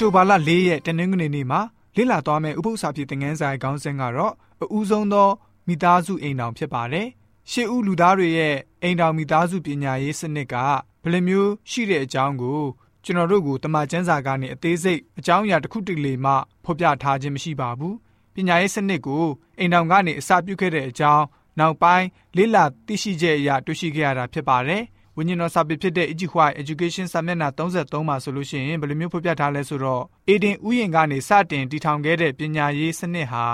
[0.00, 1.60] တိုဘာလ၄ရက်တနင်္ဂနွေနေ့မှာ
[1.96, 5.28] လေ့လာသွားမယ့်ဥပုသ္စာဖြစ်တဲ့ငန်းဆိုင်ခေါင်းစဉ်ကတော့အဦးဆုံးသော
[5.68, 7.06] မိသားစုအိမ်တော်ဖြစ်ပါတယ်။
[7.50, 10.54] ရှေးဦးလူသားတွေရဲ့အိမ်တော်မိသားစုပညာရေးစနစ်က
[11.02, 12.60] ဘယ်လိုမျိုးရှိတဲ့အကြောင်းကို
[13.04, 16.32] ကျွန်တော်တို့ကိုတမန်ကျမ်းစာကနေအသေးစိတ်အကြောင်းအရာတစ်ခုတလေမှ
[16.64, 17.94] ဖော်ပြထားခြင်းမရှိပါဘူး။
[18.34, 19.24] ပညာရေးစနစ်ကို
[19.58, 21.24] အိမ်တော်ကနေအစပြုခဲ့တဲ့အကြောင်း
[21.58, 24.82] နောက်ပိုင်းလေ့လာသိရှိချက်အရတွေ့ရှိခဲ့ရတာဖြစ်ပါတယ်။
[25.16, 33.44] ဝိညာဉ်တော်စာပေဖြစ်တဲ့ Ejihwai Education စာမျက်နှာ33မှာဆိုလို့ရှိရင်ဘယ်လိုမျိုးဖော်ပြထားလဲဆိုတော့အေဒင်ဥယျာဉ်ကနေစတင်တည်ထောင်ခဲ့တဲ့ပညာရေးစနစ်ဟာ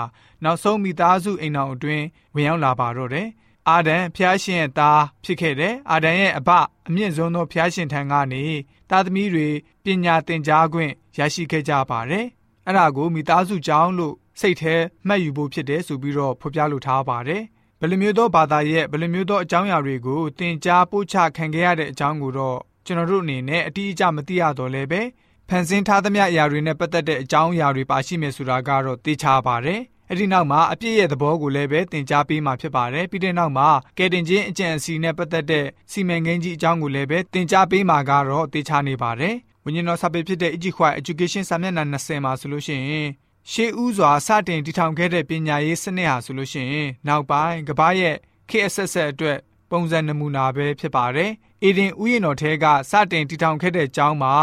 [0.43, 3.27] နောက်ဆုံးမိသားစုအိမ်တော်အတွင်းဝင်ရောက်လာပါတော့တယ်။
[3.69, 6.49] အာဒံဖျားရှင်ရဲ့သားဖြစ်ခဲ့တယ်။အာဒံရဲ့အဘ
[6.87, 8.43] အမြင့်ဆုံးသောဖျားရှင်ထံကနေ
[8.89, 9.47] သားသမီးတွေ
[9.83, 12.25] ပညာသင်ကြားခွင့်ရရှိခဲ့ကြပါတယ်။
[12.65, 14.75] အဲ့ဒါကိုမိသားစုကြောင်းလို့စိတ်แท้
[15.07, 17.43] မှတ်ယူဖို့ဖြစ်တယ်ဆိုပြီးတော့ဖော်ပြလိုထားပါတယ်။
[17.81, 25.01] ဘယ်လိုမျိုးသောဘာသာရဲ့ဘယ်လိုမျိုးသောအကြောင်းအရာတွေကိုသင်ကြားပို့ချခံခဲ့ရတဲ့အကြောင်းကိုတော့ကျွန်တော်တို့အနေနဲ့အတိအကျမသိရတော့လည်းပဲ
[25.49, 43.09] ဖန်ဆင်းထားသမျှအရာတွေနဲ့ပတ်သက်တဲ့အကြောင်းအရာတွေပါရှိမယ်ဆိုတာကတော့သိချပါတယ်။အဲ့ဒီနောက်မှာအပြည့်ရဲ့သဘောကိုလည်းပဲသင်ကြားပေးမှာဖြစ်ပါတယ်။ပြီးတဲ့နောက်မှာကယ်တင်ခြင်းအကြံအစီနဲ့ပတ်သက်တဲ့စီမံကိန်းကြီးအကြောင်းကိုလည်းပဲသင်ကြားပေးမှာကတော့သိချနေပါတယ်။ဝိညာဉ်တော်စာပေဖြစ်တဲ့ Ijikwai Education စာမျက်နှာ20မှာဆိုလို့ရှိရင်
[43.51, 48.15] ရှေးဦးစွာစတင်တည်ထောင်ခဲ့တဲ့ပညာရေးစနစ်ဟာဆိုလို့ရှိရင် နောက်ပိုင်းကမ္ဘာရဲ့
[48.49, 49.37] ခေတ်အဆက်ဆက်အတွက်
[49.71, 51.31] ပုံစံနမူနာပဲဖြစ်ပါတယ်။
[51.63, 54.33] အေဒင်ဥယျာဉ်တော်ထဲကစတင်တည်ထောင်ခဲ့တဲ့ကျောင်းမှာ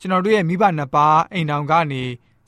[0.00, 2.02] ကျွန်တော်တို့ရဲ့မိဘနှစ်ပါးအိမ်တော်ကနေ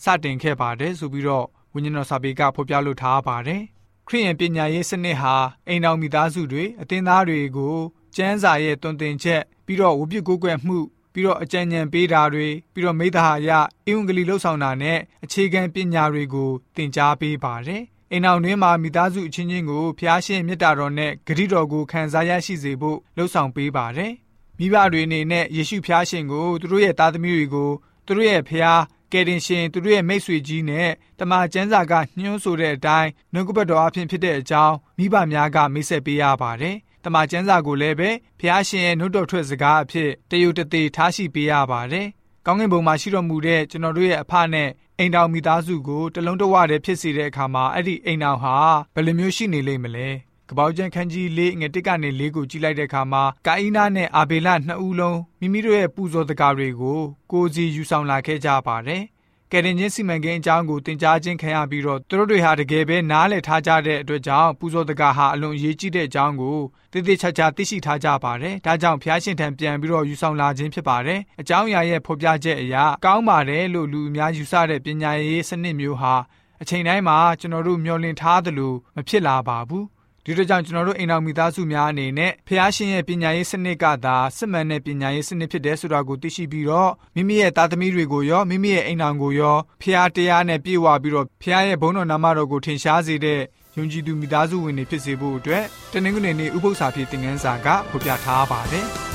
[0.04, 3.62] စတင်ခဲ့ပါတယ်ဆိုပြီးတော့ဝိညာဉ်တော်စာပေကဖော်ပြလိုထားပါတယ်။
[4.08, 5.34] ခရိယန်ပညာရေးစနစ်ဟာ
[5.68, 7.76] အိမ်တော်မိသားစုတွေအသင်းသားတွေကို
[8.16, 10.78] ကျမ်းစာရဲ့တွင်တင်ချက်ပြီးတော့ဝိပုကိုးကွယ်မှု
[11.16, 13.50] ပြီးတော့အကြံဉာဏ်ပေးတာတွေပြီးတော့မိသားအရ
[13.86, 24.12] အင်္ဂလိပ်လှုပ်ဆောင်တာနဲ့အခြေခံပညာတွေကိုသင်ကြားပေးပါတယ်။အိမ်အောင်တွင်မှာမိသားစုအချင်းချင်းကိုဖျားရှင်မေတ္တာတော်နဲ့ဂရုတော်ကိုခံစားရရှိစေဖို့လှုံ့ဆော်ပေးပါတယ်။
[24.58, 27.70] မိဘတွေအနေနဲ့ယေရှုဖျားရှင်ကိုသူတို့ရဲ့သားသမီးတွေကို
[28.06, 28.82] သူတို့ရဲ့ဖျား
[29.12, 36.76] ကယ်တင်ရှင်သူတို့ရဲ့မိတ်ဆွေကြီးနဲ့တမန်ကျမ်းစာကညွှန်းဆိုတဲ့အတိုင်းနှုတ်ကပတ်တော်အဖြစ်ဖြစ်တဲ့အကြောင်းမိဘများကမိတ်ဆက်ပေးရပါတယ်
[37.06, 42.06] တမန်ကျမ်းစာကိုလည်းပဲဖျားရှင်ရဲ့နှုတ်တော်ထွက်စကားအဖြစ်တယုတ်တသေးထားရှိပေးရပါတယ်။
[42.46, 44.68] ကောင်းကင်ဘုံမှာရှိတော်မူတဲ့ကျွန်တော်တို့ရဲ့အဖနဲ့
[44.98, 48.56] အိမ်တော်မိသားစုကိုတလုံးတဝတည်းဖြစ်စေတဲ့အခါမှာအဲ့ဒီအိမ်တော်ဟာ
[48.94, 50.08] ဘယ်လိုမျိုးရှိနေလိမ့်မလဲ။
[50.48, 57.00] ကပောက်ကျန်ခန်းကြီးလေးငွေတစ်ကနေလေးကိုကြည့်လိုက်တဲ့အခါမှာကာအိနာနဲ့အာဘေလနှစ်ဦးလုံးမိမိတို့ရဲ့ပူဇော်တကားတွေကို
[57.32, 59.02] ကိုစီယူဆောင်လာခဲ့ကြပါတယ်။
[59.52, 66.58] ကယ်တင်ခြင်းစီမံကိန်းအကြောင်းကိုတင်ကြားခြင်းခံရပြီးတော့သူတို့တွေဟာတကယ်ပဲနားလည်ထားကြတဲ့အတွက်ကြောင့်ပူဇော်တကာဟာအလွန်အရေးကြီးတဲ့အကြောင်းကို
[66.92, 76.14] တိတိကျကျသိရှိထားကြပါတယ်။ဒါကြောင့်ဖျားရှင်ထံပြန်ပြီးတော့ယူဆောင်လာခြင်းဖြစ်ပါတယ်။အကြောင်းအရာရဲ့ဖော်ပြချက်အရကောင်းပါတယ်လို့လူအများယူဆတဲ့ပညာရေးစနစ်မျိုးဟာ
[76.62, 79.84] အချိန်တိုင်းမှာကျွန်တော်တို့မျှော်လင့်ထားသလိုမဖြစ်လာပါဘူး
[80.28, 93.40] ဒီလိုကြောင့်ကျွန်တော်တို့အိမ်တော်မိသားစုများအနေနဲ့ဖះရှင်ရဲ့ပညာရေးစနစ်ကသာစစ်မှန်တဲ့ပညာရေးစနစ်ဖြစ်တယ်ဆိုတာကိုသိရှိပြီးတော့မိမိရဲ့သားသမီးတွေကိုရောမိမိရဲ့အိမ်တော်ကိုရောဖះတရားနဲ့ပြည့်ဝပြီးတော့ဖះရဲ့ဘုန်းတော်နာမတော်ကိုထင်ရှားစေတဲ့
[93.76, 98.88] ယုံကြည်သူမိသားစုဝင်တွေဖြစ်စေဖို့အတွက်တနင်္ဂနွေနေ့ဥပုသ္စာဖြစ်တဲ့ငန်းစာကဖော်ပြထားပါတယ်။